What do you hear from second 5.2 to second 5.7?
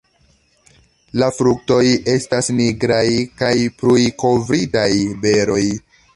beroj.